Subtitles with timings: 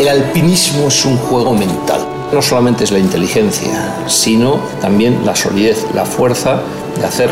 [0.00, 2.00] El alpinismo es un juego mental.
[2.32, 6.62] No solamente es la inteligencia, sino también la solidez, la fuerza
[6.98, 7.28] de hacer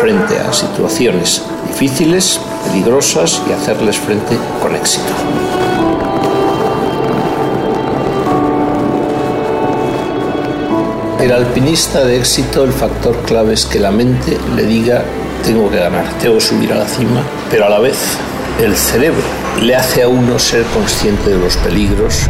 [0.00, 5.12] frente a situaciones difíciles, peligrosas y hacerles frente con éxito.
[11.18, 15.02] El alpinista de éxito, el factor clave es que la mente le diga,
[15.44, 17.96] tengo que ganar, tengo que subir a la cima, pero a la vez
[18.60, 19.22] el cerebro
[19.60, 22.28] le hace a uno ser consciente de los peligros.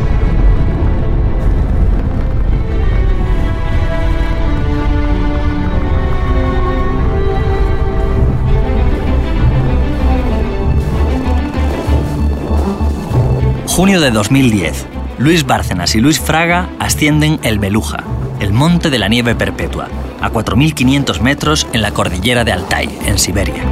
[13.67, 14.87] Junio de 2010.
[15.19, 18.05] Luis Bárcenas y Luis Fraga ascienden el Beluja,
[18.39, 19.89] el monte de la nieve perpetua,
[20.21, 23.63] a 4.500 metros en la cordillera de Altai, en Siberia.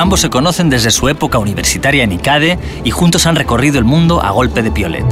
[0.00, 4.22] Ambos se conocen desde su época universitaria en ICADE y juntos han recorrido el mundo
[4.22, 5.04] a golpe de piolet.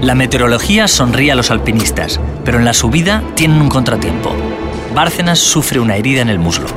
[0.00, 4.32] La meteorología sonríe a los alpinistas, pero en la subida tienen un contratiempo.
[4.94, 6.68] Bárcenas sufre una herida en el muslo.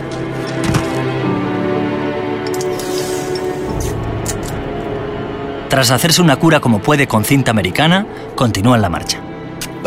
[5.70, 9.27] Tras hacerse una cura como puede con cinta americana, continúan la marcha.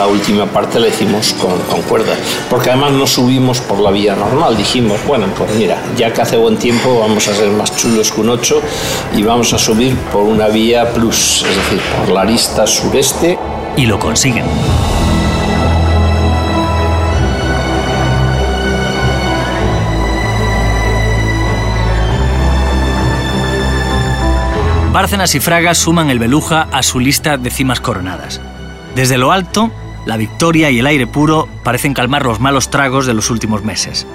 [0.00, 2.16] La última parte la hicimos con, con cuerdas,
[2.48, 4.56] porque además no subimos por la vía normal.
[4.56, 8.22] Dijimos, bueno, pues mira, ya que hace buen tiempo vamos a ser más chulos que
[8.22, 8.62] un 8
[9.14, 13.38] y vamos a subir por una vía plus, es decir, por la arista sureste.
[13.76, 14.46] Y lo consiguen.
[24.94, 28.40] Bárcenas y Fraga suman el Beluja a su lista de cimas coronadas.
[28.94, 29.70] Desde lo alto,
[30.06, 34.06] la victoria y el aire puro parecen calmar los malos tragos de los últimos meses.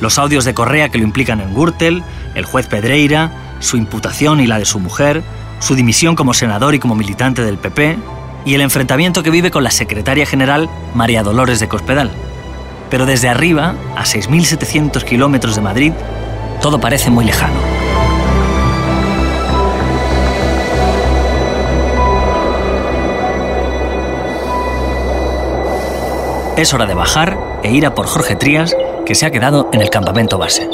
[0.00, 2.02] Los audios de Correa que lo implican en Gürtel,
[2.34, 5.22] el juez Pedreira, su imputación y la de su mujer,
[5.60, 7.98] su dimisión como senador y como militante del PP,
[8.44, 12.10] y el enfrentamiento que vive con la secretaria general María Dolores de Cospedal.
[12.90, 15.92] Pero desde arriba, a 6.700 kilómetros de Madrid,
[16.62, 17.77] todo parece muy lejano.
[26.58, 28.74] Es hora de bajar e ir a por Jorge Trías,
[29.06, 30.68] que se ha quedado en el campamento base.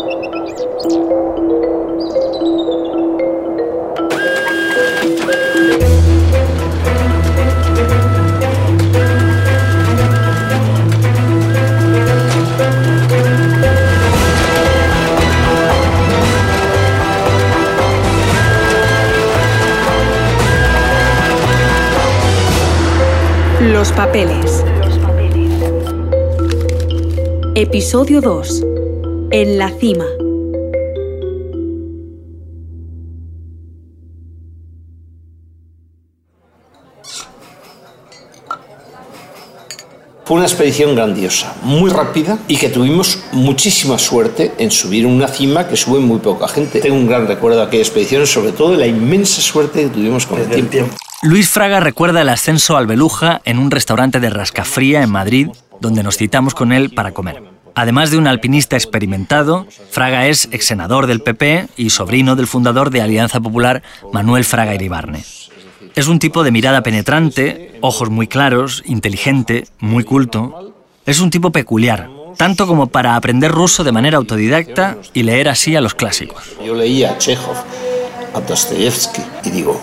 [23.60, 24.64] Los papeles.
[27.56, 28.64] Episodio 2.
[29.30, 30.04] En la cima.
[40.24, 45.68] Fue una expedición grandiosa, muy rápida y que tuvimos muchísima suerte en subir una cima
[45.68, 46.80] que sube muy poca gente.
[46.80, 50.26] Tengo un gran recuerdo de aquella expedición, sobre todo de la inmensa suerte que tuvimos
[50.26, 50.92] con el tiempo.
[51.22, 55.48] Luis Fraga recuerda el ascenso al Beluja en un restaurante de rascafría en Madrid,
[55.80, 57.42] donde nos citamos con él para comer.
[57.74, 62.90] Además de un alpinista experimentado, Fraga es ex senador del PP y sobrino del fundador
[62.90, 63.82] de Alianza Popular,
[64.12, 65.24] Manuel Fraga Iribarne.
[65.96, 70.74] Es un tipo de mirada penetrante, ojos muy claros, inteligente, muy culto.
[71.06, 75.74] Es un tipo peculiar, tanto como para aprender ruso de manera autodidacta y leer así
[75.74, 76.44] a los clásicos.
[76.64, 77.56] Yo leía a Chekhov,
[78.34, 79.80] a Dostoyevsky y digo,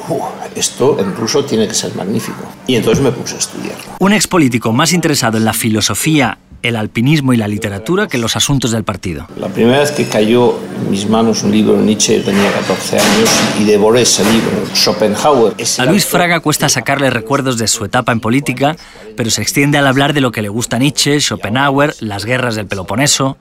[0.55, 2.43] esto en ruso tiene que ser magnífico.
[2.67, 3.75] Y entonces me puse a estudiar.
[3.99, 8.71] Un expolítico más interesado en la filosofía el alpinismo y la literatura que los asuntos
[8.71, 9.27] del partido.
[9.37, 13.29] La primera vez que cayó en mis manos un libro de Nietzsche tenía 14 años
[13.59, 15.53] y devoré ese libro, Schopenhauer.
[15.77, 18.75] A Luis Fraga cuesta sacarle recuerdos de su etapa en política,
[19.15, 22.55] pero se extiende al hablar de lo que le gusta a Nietzsche, Schopenhauer, las guerras
[22.55, 23.37] del Peloponeso.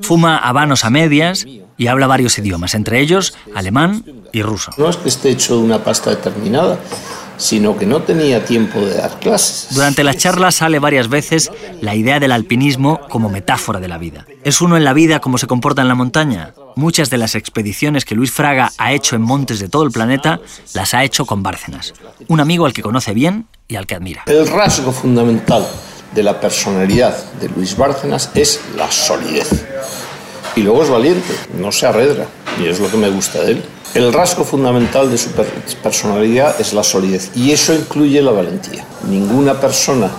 [0.00, 4.72] Fuma habanos a medias y habla varios idiomas, entre ellos alemán y ruso.
[4.78, 6.78] No es que esté hecho de una pasta determinada,
[7.42, 9.74] sino que no tenía tiempo de dar clases.
[9.74, 11.50] Durante la charla sale varias veces
[11.80, 14.26] la idea del alpinismo como metáfora de la vida.
[14.44, 16.54] ¿Es uno en la vida como se comporta en la montaña?
[16.76, 20.40] Muchas de las expediciones que Luis Fraga ha hecho en montes de todo el planeta
[20.72, 21.94] las ha hecho con Bárcenas,
[22.28, 24.22] un amigo al que conoce bien y al que admira.
[24.26, 25.66] El rasgo fundamental
[26.14, 29.66] de la personalidad de Luis Bárcenas es la solidez.
[30.54, 32.26] Y luego es valiente, no se arredra,
[32.60, 33.62] y es lo que me gusta de él.
[33.94, 35.30] El rasgo fundamental de su
[35.82, 38.86] personalidad es la solidez y eso incluye la valentía.
[39.06, 40.10] Ninguna persona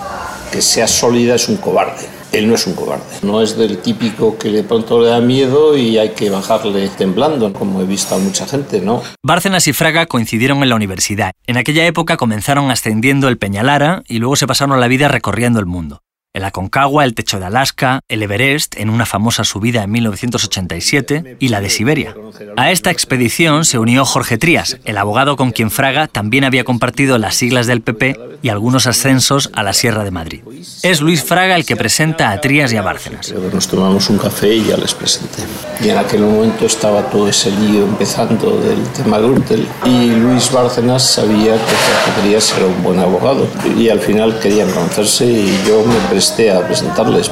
[0.52, 2.06] que sea sólida es un cobarde.
[2.30, 5.76] Él no es un cobarde, no es del típico que de pronto le da miedo
[5.76, 9.02] y hay que bajarle temblando, como he visto a mucha gente, ¿no?
[9.22, 11.32] Bárcenas y Fraga coincidieron en la universidad.
[11.46, 15.66] En aquella época comenzaron ascendiendo el Peñalara y luego se pasaron la vida recorriendo el
[15.66, 16.00] mundo
[16.34, 21.48] el Aconcagua, el Techo de Alaska, el Everest en una famosa subida en 1987 y
[21.48, 22.16] la de Siberia.
[22.56, 27.18] A esta expedición se unió Jorge Trías, el abogado con quien Fraga también había compartido
[27.18, 30.42] las siglas del PP y algunos ascensos a la Sierra de Madrid.
[30.82, 33.32] Es Luis Fraga el que presenta a Trías y a Bárcenas.
[33.52, 35.44] Nos tomamos un café y ya les presenté.
[35.84, 41.04] Y en aquel momento estaba todo ese lío empezando del tema Gürtel y Luis Bárcenas
[41.04, 43.46] sabía que Trías era un buen abogado
[43.78, 47.30] y al final querían conocerse y yo me presenté a presentarles.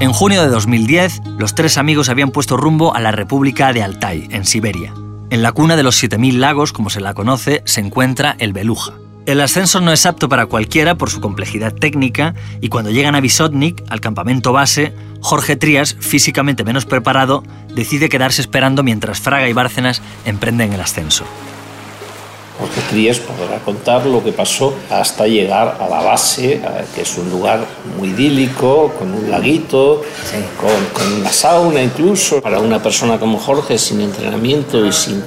[0.00, 4.28] En junio de 2010, los tres amigos habían puesto rumbo a la República de Altai,
[4.30, 4.94] en Siberia.
[5.28, 8.94] En la cuna de los 7.000 lagos, como se la conoce, se encuentra el Beluja,
[9.26, 13.20] el ascenso no es apto para cualquiera por su complejidad técnica y cuando llegan a
[13.20, 17.42] Visotnik, al campamento base, Jorge Trías, físicamente menos preparado,
[17.74, 21.24] decide quedarse esperando mientras Fraga y Bárcenas emprenden el ascenso.
[22.60, 26.62] Jorge Trías podrá contar lo que pasó hasta llegar a la base,
[26.94, 27.66] que es un lugar
[27.98, 30.02] muy idílico, con un laguito,
[30.58, 32.40] con, con una sauna incluso.
[32.40, 35.22] Para una persona como Jorge, sin entrenamiento y sin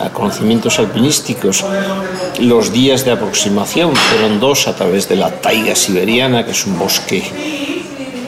[0.00, 1.64] a conocimientos alpinísticos.
[2.40, 6.78] Los días de aproximación fueron dos a través de la taiga siberiana, que es un
[6.78, 7.22] bosque,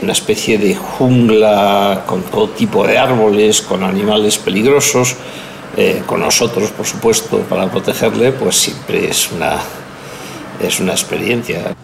[0.03, 5.17] una especie de jungla con todo tipo de árboles, con animales peligrosos.
[5.79, 9.59] Eh, con nosotros, por supuesto, para protegerle, pues siempre es una,
[10.59, 11.75] es una experiencia.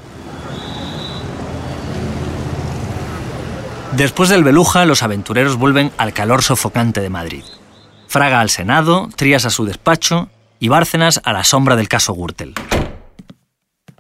[3.93, 7.45] Después del Beluja, los aventureros vuelven al calor sofocante de Madrid.
[8.13, 10.29] Fraga al Senado, Trías a su despacho
[10.61, 12.53] y Bárcenas a la sombra del caso Gürtel.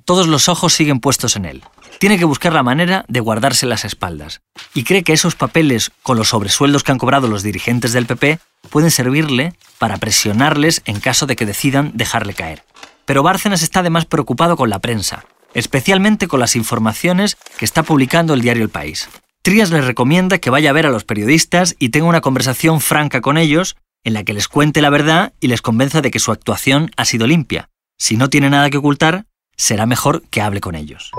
[0.04, 1.62] Todos los ojos siguen puestos en él.
[1.98, 4.42] Tiene que buscar la manera de guardarse las espaldas
[4.74, 8.38] y cree que esos papeles con los sobresueldos que han cobrado los dirigentes del PP
[8.68, 12.64] pueden servirle para presionarles en caso de que decidan dejarle caer.
[13.06, 15.24] Pero Bárcenas está además preocupado con la prensa,
[15.54, 19.08] especialmente con las informaciones que está publicando el diario El País.
[19.40, 23.22] Trías le recomienda que vaya a ver a los periodistas y tenga una conversación franca
[23.22, 23.74] con ellos
[24.04, 27.04] en la que les cuente la verdad y les convenza de que su actuación ha
[27.04, 27.68] sido limpia.
[27.98, 29.26] Si no tiene nada que ocultar,
[29.56, 31.12] será mejor que hable con ellos.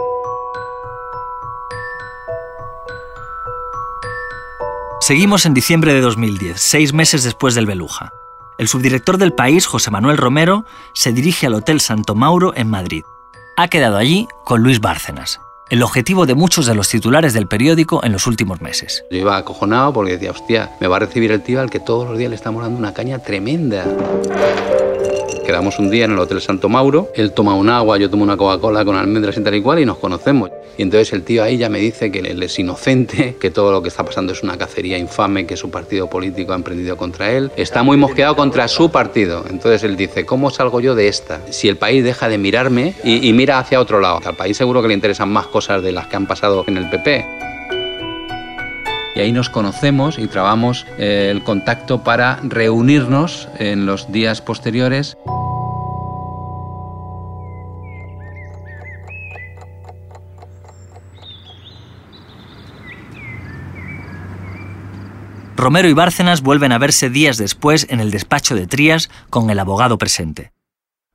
[4.99, 8.13] Seguimos en diciembre de 2010, seis meses después del Beluja.
[8.57, 13.03] El subdirector del país, José Manuel Romero, se dirige al Hotel Santo Mauro en Madrid.
[13.57, 15.41] Ha quedado allí con Luis Bárcenas,
[15.73, 19.03] el objetivo de muchos de los titulares del periódico en los últimos meses.
[19.09, 22.07] Yo iba acojonado porque decía, hostia, me va a recibir el tío al que todos
[22.07, 23.83] los días le estamos dando una caña tremenda.
[25.53, 28.35] Quedamos un día en el Hotel Santo Mauro, él toma un agua, yo tomo una
[28.35, 30.49] Coca-Cola con almendras y tal y cual y nos conocemos.
[30.79, 33.83] Y entonces el tío ahí ya me dice que él es inocente, que todo lo
[33.83, 37.51] que está pasando es una cacería infame que su partido político ha emprendido contra él.
[37.55, 39.45] Está muy mosqueado contra su partido.
[39.47, 41.39] Entonces él dice, ¿cómo salgo yo de esta?
[41.51, 44.21] Si el país deja de mirarme y, y mira hacia otro lado.
[44.25, 46.89] Al país seguro que le interesan más cosas de las que han pasado en el
[46.89, 47.43] PP
[49.15, 55.17] y ahí nos conocemos y trabamos eh, el contacto para reunirnos en los días posteriores.
[65.63, 69.59] Romero y Bárcenas vuelven a verse días después en el despacho de Trías con el
[69.59, 70.51] abogado presente.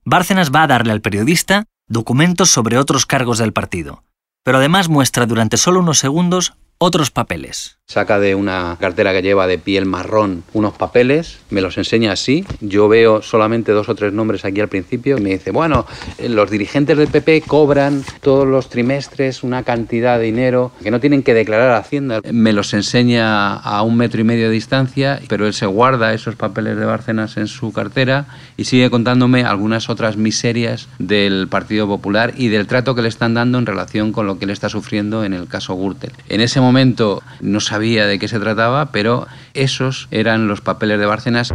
[0.06, 4.04] Bárcenas va a darle al periodista documentos sobre otros cargos del partido,
[4.44, 7.76] pero además muestra durante solo unos segundos otros papeles.
[7.90, 12.44] Saca de una cartera que lleva de piel marrón unos papeles, me los enseña así.
[12.60, 15.86] Yo veo solamente dos o tres nombres aquí al principio y me dice, bueno,
[16.22, 21.22] los dirigentes del PP cobran todos los trimestres una cantidad de dinero que no tienen
[21.22, 22.20] que declarar a Hacienda.
[22.30, 26.36] Me los enseña a un metro y medio de distancia, pero él se guarda esos
[26.36, 28.26] papeles de Bárcenas en su cartera
[28.58, 33.32] y sigue contándome algunas otras miserias del Partido Popular y del trato que le están
[33.32, 36.12] dando en relación con lo que él está sufriendo en el caso Gürtel.
[36.28, 40.98] En ese momento no sabía sabía de qué se trataba, pero esos eran los papeles
[40.98, 41.54] de Bárcenas.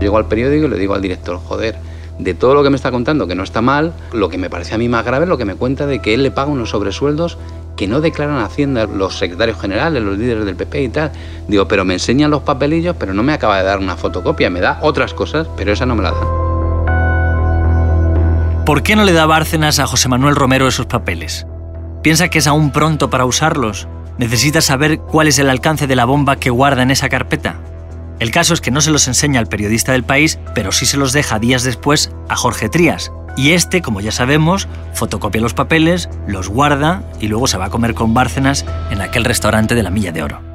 [0.00, 1.76] Llego al periódico y le digo al director, joder,
[2.18, 4.74] de todo lo que me está contando, que no está mal, lo que me parece
[4.74, 6.70] a mí más grave es lo que me cuenta de que él le paga unos
[6.70, 7.36] sobresueldos
[7.76, 11.12] que no declaran a Hacienda los secretarios generales, los líderes del PP y tal.
[11.48, 14.60] Digo, pero me enseñan los papelillos, pero no me acaba de dar una fotocopia, me
[14.60, 16.26] da otras cosas, pero esa no me la da.
[18.64, 21.46] ¿Por qué no le da Bárcenas a José Manuel Romero esos papeles?
[22.02, 23.86] ¿Piensa que es aún pronto para usarlos?
[24.18, 27.60] ¿Necesita saber cuál es el alcance de la bomba que guarda en esa carpeta?
[28.18, 30.96] El caso es que no se los enseña al periodista del país, pero sí se
[30.96, 33.12] los deja días después a Jorge Trías.
[33.36, 37.70] Y este, como ya sabemos, fotocopia los papeles, los guarda y luego se va a
[37.70, 40.51] comer con Bárcenas en aquel restaurante de la Milla de Oro.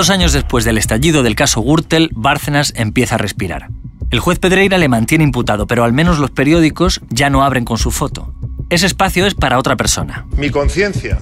[0.00, 3.68] Dos años después del estallido del caso Gürtel, Bárcenas empieza a respirar.
[4.10, 7.76] El juez Pedreira le mantiene imputado, pero al menos los periódicos ya no abren con
[7.76, 8.32] su foto.
[8.70, 10.24] Ese espacio es para otra persona.
[10.38, 11.18] Mi conciencia,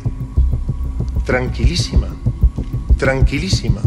[1.27, 2.07] tranquilísima,
[2.97, 3.81] tranquilísima.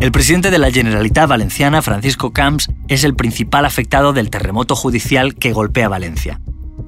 [0.00, 5.34] El presidente de la Generalitat Valenciana, Francisco Camps, es el principal afectado del terremoto judicial
[5.34, 6.40] que golpea Valencia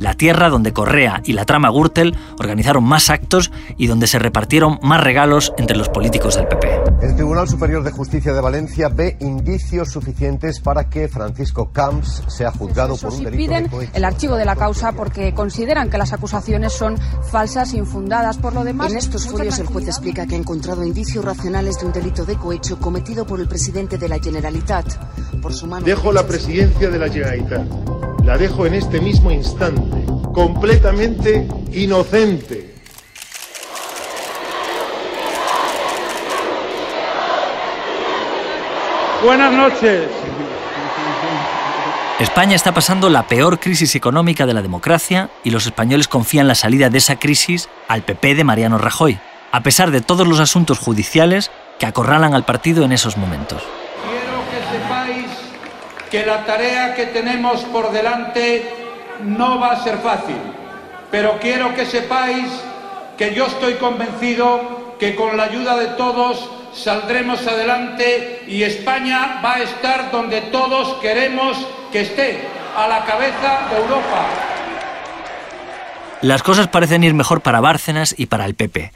[0.02, 4.78] la tierra donde Correa y la trama Gürtel organizaron más actos y donde se repartieron
[4.82, 6.82] más regalos entre los políticos del PP.
[7.02, 12.50] El Tribunal Superior de Justicia de Valencia ve indicios suficientes para que Francisco Camps sea
[12.50, 16.72] juzgado por un delito piden el archivo de la causa porque consideran que las acusaciones
[16.72, 16.96] son
[17.30, 18.38] falsas, infundadas.
[18.38, 21.86] Por lo demás, en estos folios el juez explica que ha encontrado indicios racionales de
[21.86, 24.86] un delito de cohecho cometido por el presidente de la Generalitat.
[25.40, 28.01] Por su mano Dejo la presidencia de la Generalitat.
[28.24, 32.74] La dejo en este mismo instante completamente inocente.
[39.24, 40.08] Buenas noches.
[42.20, 46.54] España está pasando la peor crisis económica de la democracia y los españoles confían la
[46.54, 49.18] salida de esa crisis al PP de Mariano Rajoy,
[49.50, 51.50] a pesar de todos los asuntos judiciales
[51.80, 53.62] que acorralan al partido en esos momentos.
[56.12, 58.70] Que la tarea que tenemos por delante
[59.24, 60.36] no va a ser fácil,
[61.10, 62.48] pero quiero que sepáis
[63.16, 69.54] que yo estoy convencido que con la ayuda de todos saldremos adelante y España va
[69.54, 71.56] a estar donde todos queremos
[71.90, 72.40] que esté,
[72.76, 74.26] a la cabeza de Europa.
[76.20, 78.92] Las cosas parecen ir mejor para Bárcenas y para el PP.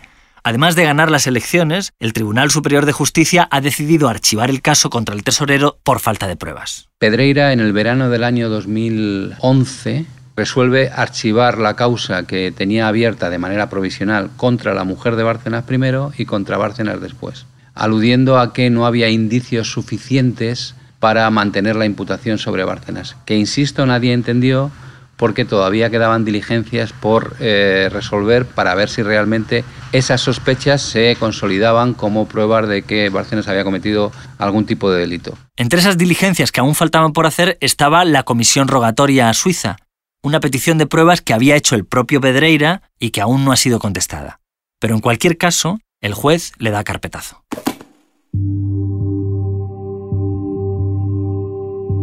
[0.46, 4.90] Además de ganar las elecciones, el Tribunal Superior de Justicia ha decidido archivar el caso
[4.90, 6.88] contra el tesorero por falta de pruebas.
[7.00, 13.40] Pedreira, en el verano del año 2011, resuelve archivar la causa que tenía abierta de
[13.40, 18.70] manera provisional contra la mujer de Bárcenas primero y contra Bárcenas después, aludiendo a que
[18.70, 24.70] no había indicios suficientes para mantener la imputación sobre Bárcenas, que insisto nadie entendió
[25.16, 31.94] porque todavía quedaban diligencias por eh, resolver para ver si realmente esas sospechas se consolidaban
[31.94, 35.36] como pruebas de que Bárcenas había cometido algún tipo de delito.
[35.56, 39.76] Entre esas diligencias que aún faltaban por hacer estaba la comisión rogatoria a Suiza,
[40.22, 43.56] una petición de pruebas que había hecho el propio Pedreira y que aún no ha
[43.56, 44.40] sido contestada.
[44.80, 47.42] Pero en cualquier caso, el juez le da carpetazo.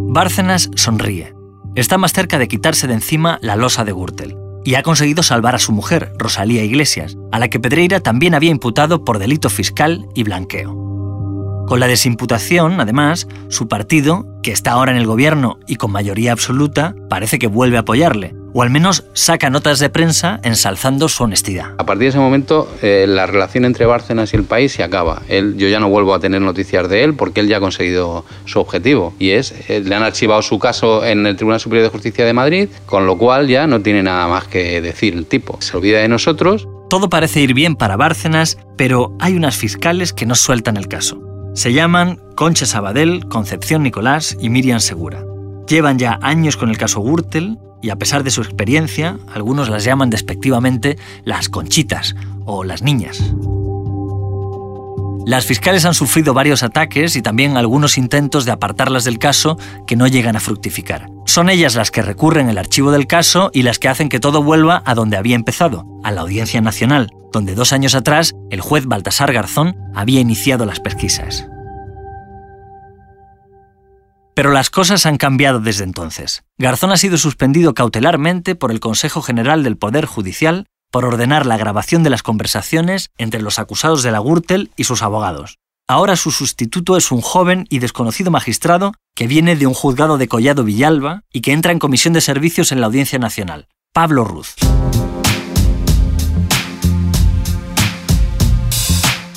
[0.09, 1.33] Bárcenas sonríe.
[1.75, 5.55] Está más cerca de quitarse de encima la losa de Gürtel y ha conseguido salvar
[5.55, 10.05] a su mujer, Rosalía Iglesias, a la que Pedreira también había imputado por delito fiscal
[10.13, 10.71] y blanqueo.
[11.67, 16.31] Con la desimputación, además, su partido, que está ahora en el gobierno y con mayoría
[16.31, 21.23] absoluta, parece que vuelve a apoyarle, o al menos saca notas de prensa ensalzando su
[21.23, 21.73] honestidad.
[21.77, 25.23] A partir de ese momento, eh, la relación entre Bárcenas y el país se acaba.
[25.27, 28.25] Él, yo ya no vuelvo a tener noticias de él porque él ya ha conseguido
[28.45, 31.89] su objetivo y es, eh, le han archivado su caso en el Tribunal Superior de
[31.89, 35.57] Justicia de Madrid, con lo cual ya no tiene nada más que decir el tipo.
[35.61, 36.67] Se olvida de nosotros.
[36.89, 41.19] Todo parece ir bien para Bárcenas, pero hay unas fiscales que no sueltan el caso.
[41.55, 45.23] Se llaman Concha Sabadell, Concepción Nicolás y Miriam Segura.
[45.67, 49.83] Llevan ya años con el caso Gürtel y a pesar de su experiencia, algunos las
[49.83, 53.21] llaman despectivamente las conchitas o las niñas.
[55.25, 59.95] Las fiscales han sufrido varios ataques y también algunos intentos de apartarlas del caso que
[59.95, 61.09] no llegan a fructificar.
[61.25, 64.41] Son ellas las que recurren el archivo del caso y las que hacen que todo
[64.41, 68.85] vuelva a donde había empezado, a la Audiencia Nacional, donde dos años atrás el juez
[68.85, 71.47] Baltasar Garzón había iniciado las pesquisas.
[74.33, 76.43] Pero las cosas han cambiado desde entonces.
[76.57, 81.57] Garzón ha sido suspendido cautelarmente por el Consejo General del Poder Judicial por ordenar la
[81.57, 85.57] grabación de las conversaciones entre los acusados de la Gürtel y sus abogados.
[85.87, 90.27] Ahora su sustituto es un joven y desconocido magistrado que viene de un juzgado de
[90.27, 94.55] Collado Villalba y que entra en comisión de servicios en la Audiencia Nacional, Pablo Ruz.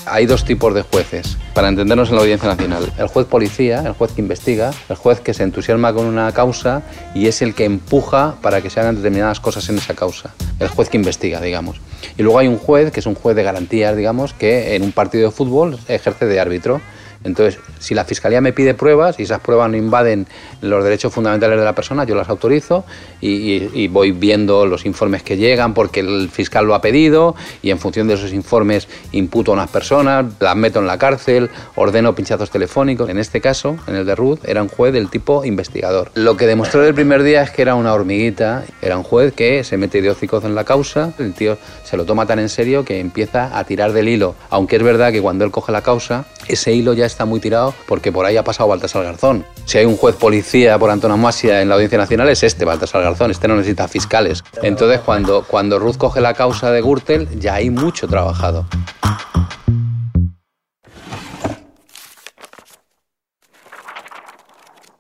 [0.09, 2.93] Hay dos tipos de jueces, para entendernos en la Audiencia Nacional.
[2.97, 6.83] El juez policía, el juez que investiga, el juez que se entusiasma con una causa
[7.13, 10.33] y es el que empuja para que se hagan determinadas cosas en esa causa.
[10.61, 11.81] El juez que investiga, digamos.
[12.17, 14.93] Y luego hay un juez, que es un juez de garantías, digamos, que en un
[14.93, 16.81] partido de fútbol ejerce de árbitro.
[17.27, 20.27] Entonces, si la Fiscalía me pide pruebas y esas pruebas no invaden
[20.61, 22.85] los derechos fundamentales de la persona, yo las autorizo
[23.21, 27.79] y, voy viendo los informes que llegan porque el fiscal lo ha pedido y en
[27.79, 32.51] función de esos informes imputo a unas personas, las meto en la cárcel, ordeno pinchazos
[32.51, 33.09] telefónicos.
[33.09, 36.11] En este caso, en el de Ruth, era un juez del tipo investigador.
[36.15, 39.65] Lo que demostró el primer día es que era una hormiguita, era un juez que
[39.65, 43.01] se mete de en la causa, el tío se lo toma tan en serio que
[43.01, 46.73] empieza a tirar del hilo, aunque es verdad que cuando él coge la causa, ese
[46.73, 49.45] hilo ya está muy tirado porque por ahí ha pasado Baltasar Garzón.
[49.65, 53.31] Si hay un juez policía por antonomasia en la Audiencia Nacional es este, Baltasar Garzón,
[53.31, 54.45] este no necesita fiscales.
[54.63, 58.67] Entonces cuando, cuando Ruth coge la causa de Gürtel ya hay mucho trabajado.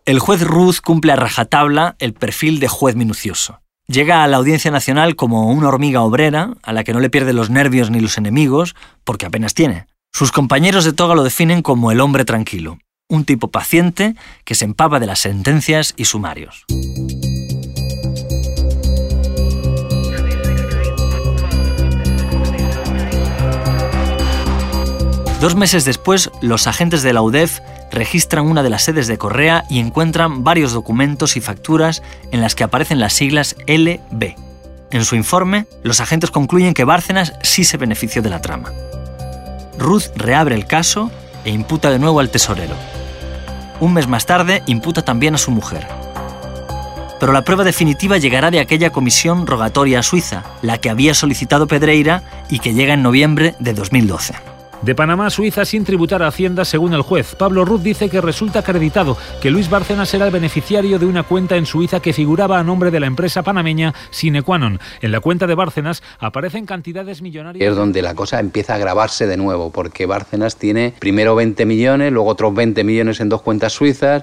[0.06, 3.60] El juez Ruth cumple a rajatabla el perfil de juez minucioso.
[3.88, 7.32] Llega a la Audiencia Nacional como una hormiga obrera a la que no le pierde
[7.32, 9.86] los nervios ni los enemigos, porque apenas tiene.
[10.12, 14.64] Sus compañeros de toga lo definen como el hombre tranquilo, un tipo paciente que se
[14.64, 16.64] empapa de las sentencias y sumarios.
[25.40, 27.60] Dos meses después, los agentes de la UDEF
[27.92, 32.54] registran una de las sedes de Correa y encuentran varios documentos y facturas en las
[32.54, 34.34] que aparecen las siglas LB.
[34.90, 38.72] En su informe, los agentes concluyen que Bárcenas sí se benefició de la trama.
[39.78, 41.10] Ruth reabre el caso
[41.44, 42.74] e imputa de nuevo al tesorero.
[43.80, 45.86] Un mes más tarde imputa también a su mujer.
[47.20, 52.22] Pero la prueba definitiva llegará de aquella comisión rogatoria suiza, la que había solicitado Pedreira
[52.50, 54.55] y que llega en noviembre de 2012.
[54.86, 57.34] De Panamá a Suiza sin tributar a Hacienda, según el juez.
[57.34, 61.56] Pablo Ruth dice que resulta acreditado que Luis Bárcenas era el beneficiario de una cuenta
[61.56, 64.78] en Suiza que figuraba a nombre de la empresa panameña Sinequanon.
[65.00, 67.68] En la cuenta de Bárcenas aparecen cantidades millonarias.
[67.68, 72.12] Es donde la cosa empieza a grabarse de nuevo, porque Bárcenas tiene primero 20 millones,
[72.12, 74.22] luego otros 20 millones en dos cuentas suizas,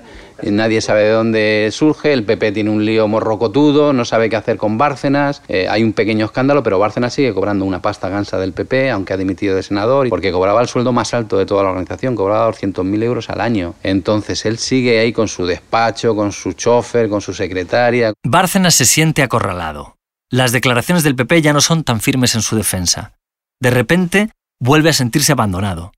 [0.51, 4.57] nadie sabe de dónde surge, el PP tiene un lío morrocotudo, no sabe qué hacer
[4.57, 8.53] con Bárcenas, eh, hay un pequeño escándalo, pero Bárcenas sigue cobrando una pasta gansa del
[8.53, 11.69] PP, aunque ha dimitido de senador, porque cobraba el sueldo más alto de toda la
[11.69, 13.75] organización, cobraba 200.000 euros al año.
[13.83, 18.13] Entonces él sigue ahí con su despacho, con su chofer, con su secretaria.
[18.25, 19.95] Bárcenas se siente acorralado.
[20.31, 23.13] Las declaraciones del PP ya no son tan firmes en su defensa.
[23.61, 24.29] De repente,
[24.59, 25.91] vuelve a sentirse abandonado.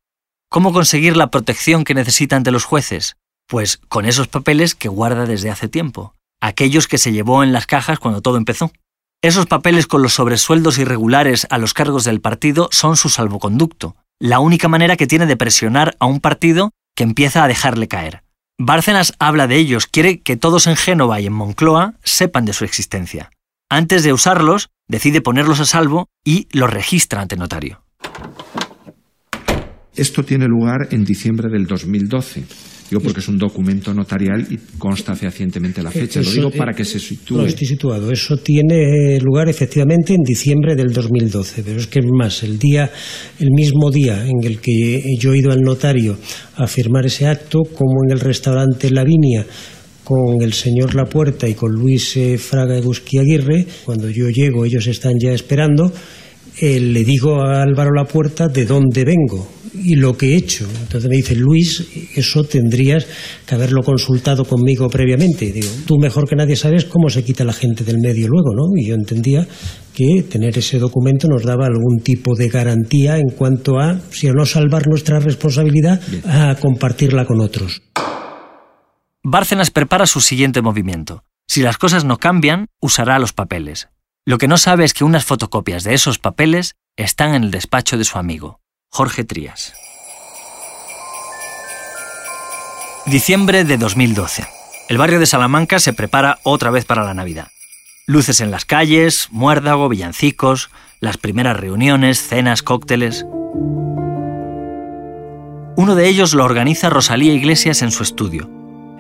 [0.49, 3.15] ¿Cómo conseguir la protección que necesita ante los jueces?
[3.47, 7.67] Pues con esos papeles que guarda desde hace tiempo, aquellos que se llevó en las
[7.67, 8.71] cajas cuando todo empezó.
[9.21, 14.39] Esos papeles con los sobresueldos irregulares a los cargos del partido son su salvoconducto, la
[14.39, 18.23] única manera que tiene de presionar a un partido que empieza a dejarle caer.
[18.57, 22.63] Bárcenas habla de ellos, quiere que todos en Génova y en Moncloa sepan de su
[22.63, 23.31] existencia.
[23.69, 27.81] Antes de usarlos, decide ponerlos a salvo y los registra ante notario.
[29.95, 32.43] Esto tiene lugar en diciembre del 2012.
[32.89, 36.21] Digo porque es un documento notarial y consta fehacientemente la fecha.
[36.21, 37.37] Lo digo para que se sitúe.
[37.37, 38.11] No, estoy situado.
[38.11, 41.63] Eso tiene lugar efectivamente en diciembre del 2012.
[41.63, 42.91] Pero es que es más, el día,
[43.39, 46.15] el mismo día en el que yo he ido al notario
[46.57, 49.47] a firmar ese acto, como en el restaurante Lavinia,
[50.03, 54.85] con el señor Lapuerta y con Luis eh, Fraga Egusqui Aguirre, cuando yo llego ellos
[54.85, 55.91] están ya esperando,
[56.59, 59.47] eh, le digo a Álvaro Lapuerta de dónde vengo
[59.83, 60.65] y lo que he hecho.
[60.81, 63.05] Entonces me dice, Luis, eso tendrías
[63.45, 65.51] que haberlo consultado conmigo previamente.
[65.51, 68.63] Digo, tú mejor que nadie sabes cómo se quita la gente del medio luego, ¿no?
[68.75, 69.47] Y yo entendía
[69.93, 74.33] que tener ese documento nos daba algún tipo de garantía en cuanto a, si a
[74.33, 77.81] no salvar nuestra responsabilidad, a compartirla con otros.
[79.23, 81.23] Bárcenas prepara su siguiente movimiento.
[81.47, 83.87] Si las cosas no cambian, usará los papeles.
[84.27, 87.95] Lo que no sabe es que unas fotocopias de esos papeles están en el despacho
[87.95, 88.59] de su amigo.
[88.89, 89.75] Jorge Trías.
[93.05, 94.47] Diciembre de 2012.
[94.89, 97.49] El barrio de Salamanca se prepara otra vez para la Navidad.
[98.07, 103.27] Luces en las calles, muérdago, villancicos, las primeras reuniones, cenas, cócteles.
[105.77, 108.49] Uno de ellos lo organiza Rosalía Iglesias en su estudio,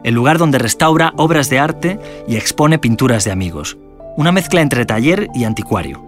[0.03, 3.77] el lugar donde restaura obras de arte y expone pinturas de amigos,
[4.15, 6.03] una mezcla entre taller y anticuario.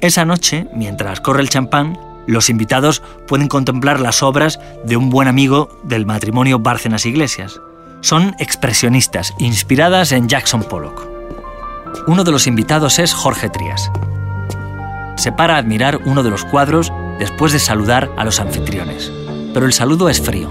[0.00, 5.28] Esa noche, mientras corre el champán, los invitados pueden contemplar las obras de un buen
[5.28, 7.60] amigo del matrimonio Bárcenas Iglesias.
[8.00, 11.06] Son expresionistas, inspiradas en Jackson Pollock.
[12.06, 13.90] Uno de los invitados es Jorge Trías.
[15.16, 19.12] Se para a admirar uno de los cuadros después de saludar a los anfitriones.
[19.54, 20.50] Pero el saludo es frío.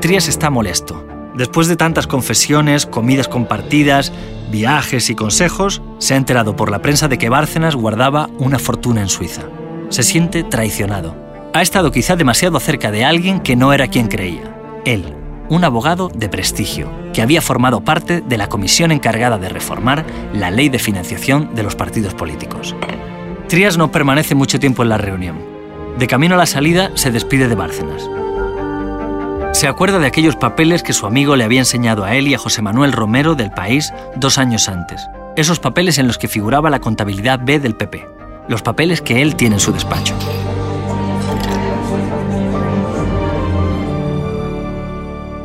[0.00, 1.04] Trías está molesto.
[1.38, 4.12] Después de tantas confesiones, comidas compartidas,
[4.50, 9.02] viajes y consejos, se ha enterado por la prensa de que Bárcenas guardaba una fortuna
[9.02, 9.42] en Suiza.
[9.88, 11.14] Se siente traicionado.
[11.54, 14.52] Ha estado quizá demasiado cerca de alguien que no era quien creía.
[14.84, 15.14] Él,
[15.48, 20.50] un abogado de prestigio, que había formado parte de la comisión encargada de reformar la
[20.50, 22.74] ley de financiación de los partidos políticos.
[23.46, 25.36] Trías no permanece mucho tiempo en la reunión.
[26.00, 28.10] De camino a la salida se despide de Bárcenas.
[29.52, 32.38] Se acuerda de aquellos papeles que su amigo le había enseñado a él y a
[32.38, 35.08] José Manuel Romero del País dos años antes.
[35.36, 38.06] Esos papeles en los que figuraba la contabilidad B del PP.
[38.46, 40.16] Los papeles que él tiene en su despacho.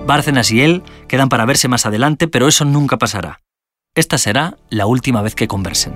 [0.05, 3.41] Bárcenas y él quedan para verse más adelante, pero eso nunca pasará.
[3.95, 5.93] Esta será la última vez que conversen.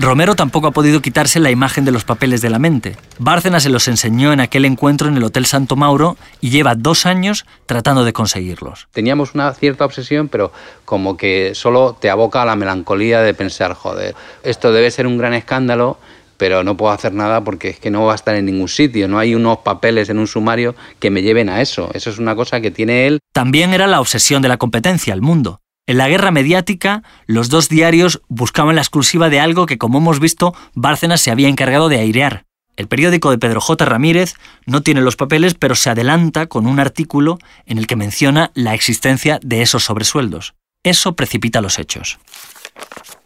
[0.00, 2.96] Romero tampoco ha podido quitarse la imagen de los papeles de la mente.
[3.18, 7.04] Bárcenas se los enseñó en aquel encuentro en el Hotel Santo Mauro y lleva dos
[7.04, 8.88] años tratando de conseguirlos.
[8.92, 10.52] Teníamos una cierta obsesión, pero
[10.86, 15.18] como que solo te aboca a la melancolía de pensar, joder, esto debe ser un
[15.18, 15.98] gran escándalo,
[16.38, 19.06] pero no puedo hacer nada porque es que no va a estar en ningún sitio,
[19.06, 21.90] no hay unos papeles en un sumario que me lleven a eso.
[21.92, 23.18] Eso es una cosa que tiene él.
[23.34, 25.60] También era la obsesión de la competencia, el mundo.
[25.86, 30.20] En la guerra mediática, los dos diarios buscaban la exclusiva de algo que, como hemos
[30.20, 32.44] visto, Bárcenas se había encargado de airear.
[32.76, 33.84] El periódico de Pedro J.
[33.84, 34.34] Ramírez
[34.66, 38.74] no tiene los papeles, pero se adelanta con un artículo en el que menciona la
[38.74, 40.54] existencia de esos sobresueldos.
[40.82, 42.18] Eso precipita los hechos.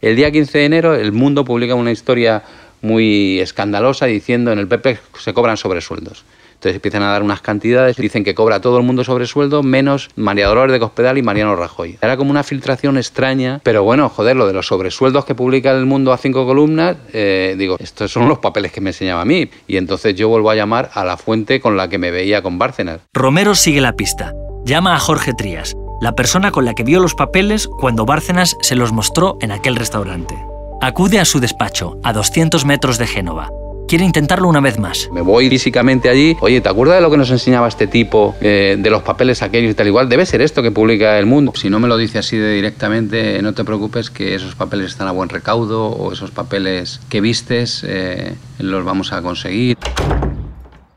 [0.01, 2.43] El día 15 de enero, El Mundo publica una historia
[2.81, 6.25] muy escandalosa diciendo en el PP se cobran sobresueldos.
[6.65, 10.09] Entonces empiezan a dar unas cantidades, dicen que cobra todo el mundo sobre sueldo, menos
[10.15, 11.99] María Dolores de Cospedal y Mariano Rajoy.
[12.01, 15.85] Era como una filtración extraña, pero bueno, joder, lo de los sobresueldos que publica El
[15.85, 19.47] Mundo a cinco columnas, eh, digo, estos son los papeles que me enseñaba a mí.
[19.67, 22.57] Y entonces yo vuelvo a llamar a la fuente con la que me veía con
[22.57, 23.01] Bárcenas.
[23.13, 24.33] Romero sigue la pista.
[24.65, 28.73] Llama a Jorge Trías, la persona con la que vio los papeles cuando Bárcenas se
[28.73, 30.35] los mostró en aquel restaurante.
[30.81, 33.49] Acude a su despacho, a 200 metros de Génova.
[33.87, 35.09] Quiere intentarlo una vez más.
[35.11, 36.35] Me voy físicamente allí.
[36.41, 39.71] Oye, ¿te acuerdas de lo que nos enseñaba este tipo eh, de los papeles aquellos
[39.71, 40.09] y tal igual?
[40.09, 41.53] Debe ser esto que publica El Mundo.
[41.55, 45.07] Si no me lo dice así de directamente, no te preocupes que esos papeles están
[45.07, 49.77] a buen recaudo o esos papeles que vistes eh, los vamos a conseguir.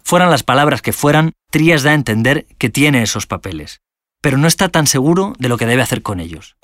[0.02, 3.80] Fueran las palabras que fueran, Trías da a entender que tiene esos papeles,
[4.22, 6.56] pero no está tan seguro de lo que debe hacer con ellos.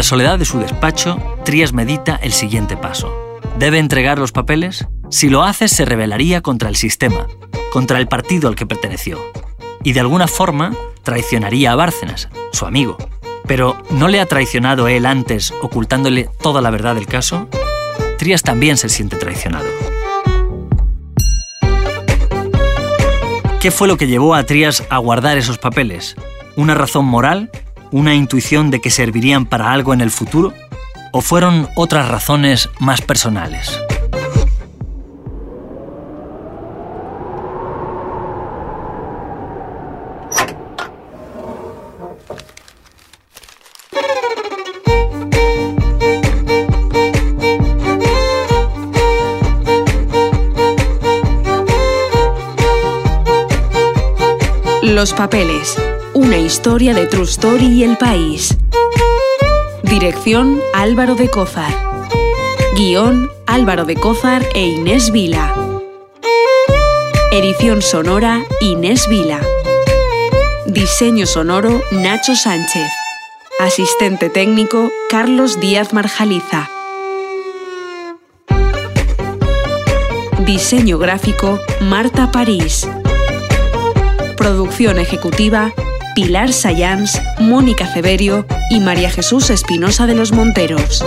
[0.00, 3.12] La soledad de su despacho, Trías medita el siguiente paso.
[3.58, 4.86] ¿Debe entregar los papeles?
[5.10, 7.26] Si lo hace, se rebelaría contra el sistema,
[7.70, 9.18] contra el partido al que perteneció.
[9.84, 12.96] Y de alguna forma traicionaría a Bárcenas, su amigo.
[13.46, 17.46] Pero ¿no le ha traicionado él antes ocultándole toda la verdad del caso?
[18.16, 19.66] Trías también se siente traicionado.
[23.60, 26.16] ¿Qué fue lo que llevó a Trías a guardar esos papeles?
[26.56, 27.50] ¿Una razón moral?
[27.92, 30.54] ¿Una intuición de que servirían para algo en el futuro?
[31.12, 33.76] ¿O fueron otras razones más personales?
[54.82, 55.76] Los papeles.
[56.20, 58.54] Una historia de True Story y El País.
[59.82, 61.72] Dirección Álvaro de Cózar.
[62.76, 65.54] Guión Álvaro de Cózar e Inés Vila.
[67.32, 69.40] Edición sonora Inés Vila.
[70.66, 72.90] Diseño sonoro Nacho Sánchez.
[73.58, 76.68] Asistente técnico Carlos Díaz Marjaliza.
[80.44, 82.86] Diseño gráfico Marta París.
[84.36, 85.72] Producción ejecutiva
[86.14, 91.04] Pilar Sayans, Mónica Ceberio y María Jesús Espinosa de los Monteros.